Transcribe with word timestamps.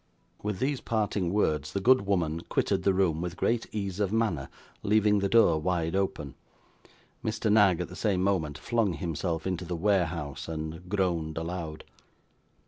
With 0.41 0.57
these 0.57 0.81
parting 0.81 1.31
words, 1.31 1.73
the 1.73 1.79
good 1.79 2.07
woman 2.07 2.41
quitted 2.49 2.81
the 2.81 2.91
room 2.95 3.21
with 3.21 3.37
great 3.37 3.67
ease 3.71 3.99
of 3.99 4.11
manner, 4.11 4.49
leaving 4.81 5.19
the 5.19 5.29
door 5.29 5.61
wide 5.61 5.95
open; 5.95 6.33
Mr. 7.23 7.51
Knag, 7.51 7.79
at 7.79 7.87
the 7.87 7.95
same 7.95 8.23
moment, 8.23 8.57
flung 8.57 8.93
himself 8.93 9.45
into 9.45 9.63
the 9.63 9.75
'warehouse,' 9.75 10.47
and 10.47 10.89
groaned 10.89 11.37
aloud. 11.37 11.83